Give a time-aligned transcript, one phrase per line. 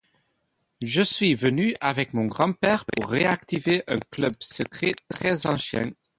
[0.81, 5.91] Je suis venue avec mon grand-père pour réactiver un club secret très ancien.